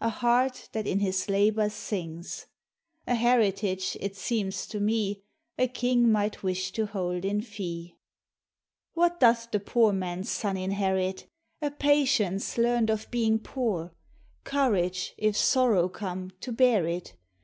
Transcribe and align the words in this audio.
A 0.00 0.08
heart 0.08 0.70
that 0.72 0.88
in 0.88 0.98
his 0.98 1.28
labor 1.28 1.70
sings; 1.70 2.48
A 3.06 3.14
heritage, 3.14 3.96
it 4.00 4.16
seems 4.16 4.66
to 4.66 4.80
me. 4.80 5.22
A 5.56 5.68
king 5.68 6.10
might 6.10 6.42
wish 6.42 6.72
to 6.72 6.86
hold 6.86 7.24
in 7.24 7.42
fee. 7.42 7.90
17 7.90 7.90
POEMS 7.90 7.90
OF 7.92 7.92
HOME. 7.92 8.88
What 9.04 9.20
doth 9.20 9.50
the 9.52 9.60
poor 9.60 9.92
man's 9.92 10.30
sou 10.30 10.48
inherit? 10.56 11.26
A 11.62 11.70
patience 11.70 12.58
learned 12.58 12.90
of 12.90 13.08
beiug 13.12 13.44
poor; 13.44 13.92
Courage, 14.42 15.14
if 15.16 15.36
sorrow 15.36 15.88
come, 15.88 16.32
to 16.40 16.50
bear 16.50 16.84
it. 16.84 17.14